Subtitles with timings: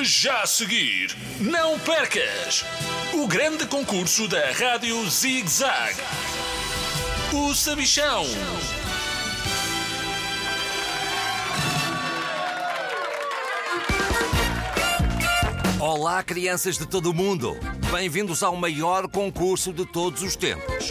[0.00, 2.64] Já a seguir, não percas
[3.14, 5.96] o grande concurso da Rádio Zig Zag.
[7.32, 8.24] O Sabichão.
[15.80, 17.56] Olá, crianças de todo o mundo!
[17.90, 20.90] Bem-vindos ao maior concurso de todos os tempos.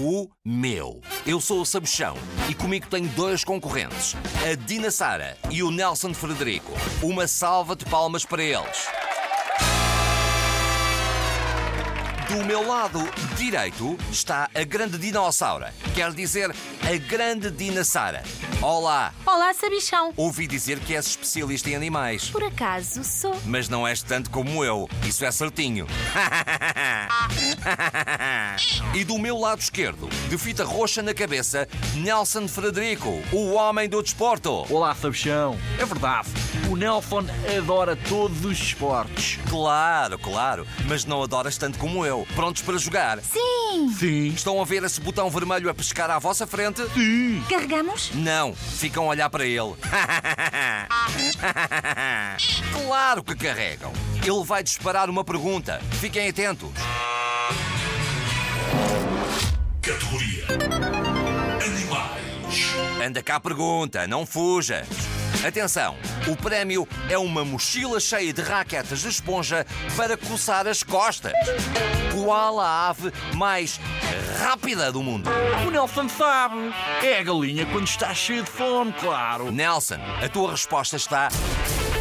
[0.00, 1.02] O meu.
[1.26, 2.16] Eu sou o Sabichão
[2.48, 4.16] e comigo tenho dois concorrentes,
[4.50, 6.72] a Dina Sara e o Nelson Frederico.
[7.02, 8.88] Uma salva de palmas para eles.
[12.28, 12.98] Do meu lado
[13.36, 18.22] direito está a grande dinossauro, quer dizer, a grande Dina Sara.
[18.60, 19.12] Olá!
[19.26, 20.12] Olá, Sabichão.
[20.16, 22.30] Ouvi dizer que és especialista em animais.
[22.30, 23.38] Por acaso sou.
[23.44, 25.86] Mas não és tanto como eu, isso é certinho.
[28.94, 34.02] e do meu lado esquerdo, de fita roxa na cabeça, Nelson Frederico, o homem do
[34.02, 34.64] desporto.
[34.72, 35.58] Olá, Sabichão.
[35.78, 36.28] É verdade,
[36.70, 37.24] o Nelson
[37.58, 39.38] adora todos os esportes.
[39.48, 42.26] Claro, claro, mas não adoras tanto como eu.
[42.34, 43.20] Prontos para jogar?
[43.20, 43.61] Sim.
[43.98, 44.28] Sim.
[44.28, 46.82] Estão a ver esse botão vermelho a pescar à vossa frente?
[46.94, 47.42] Sim.
[47.48, 48.10] Carregamos?
[48.14, 49.74] Não, ficam a olhar para ele.
[52.72, 53.92] claro que carregam.
[54.24, 55.80] Ele vai disparar uma pergunta.
[56.00, 56.70] Fiquem atentos.
[59.80, 60.44] Categoria
[61.64, 63.02] Animais.
[63.04, 64.86] Anda cá a pergunta, não fujas.
[65.46, 65.96] Atenção,
[66.28, 71.32] o prémio é uma mochila cheia de raquetas de esponja para coçar as costas.
[72.14, 73.80] Qual a ave mais
[74.38, 75.28] rápida do mundo?
[75.66, 76.72] O Nelson sabe.
[77.02, 79.50] É a galinha quando está cheia de fome, claro.
[79.50, 81.28] Nelson, a tua resposta está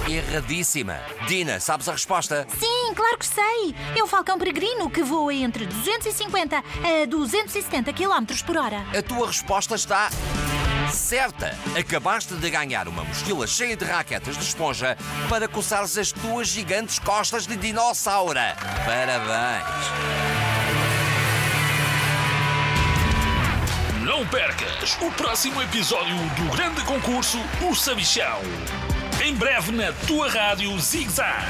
[0.08, 1.00] erradíssima.
[1.28, 2.46] Dina, sabes a resposta?
[2.60, 3.76] Sim, claro que sei.
[3.98, 8.86] É o falcão peregrino que voa entre 250 a 270 km por hora.
[8.96, 10.10] A tua resposta está
[10.92, 11.58] certa.
[11.78, 14.98] Acabaste de ganhar uma mochila cheia de raquetas de esponja
[15.30, 18.40] para coçares as tuas gigantes costas de dinossauro.
[18.86, 19.66] Parabéns.
[24.04, 28.40] Não percas o próximo episódio do grande concurso O Sabichão.
[29.24, 31.46] Em breve na tua rádio Zig Zag.